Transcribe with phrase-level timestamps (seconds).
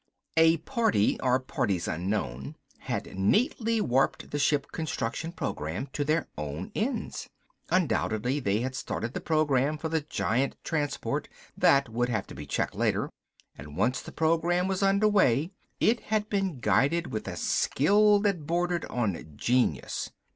[0.35, 6.71] A party or parties unknown had neatly warped the ship construction program to their own
[6.73, 7.29] ends.
[7.69, 12.47] Undoubtedly they had started the program for the giant transport, that would have to be
[12.47, 13.11] checked later.
[13.55, 18.85] And once the program was underway, it had been guided with a skill that bordered
[18.85, 20.09] on genius.